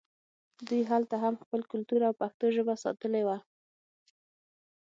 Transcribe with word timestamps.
دوی 0.67 0.81
هلته 0.91 1.15
هم 1.23 1.33
خپل 1.43 1.61
کلتور 1.71 2.01
او 2.07 2.13
پښتو 2.21 2.45
ژبه 2.55 2.73
ساتلې 2.83 3.21
وه 3.27 3.37